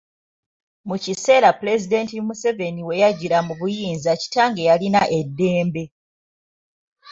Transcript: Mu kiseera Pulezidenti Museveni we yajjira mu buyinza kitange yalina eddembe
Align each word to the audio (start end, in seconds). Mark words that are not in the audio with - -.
Mu 0.87 0.95
kiseera 1.03 1.49
Pulezidenti 1.59 2.15
Museveni 2.27 2.81
we 2.87 2.99
yajjira 3.01 3.37
mu 3.47 3.53
buyinza 3.59 4.11
kitange 4.21 4.61
yalina 4.69 5.01
eddembe 5.19 5.83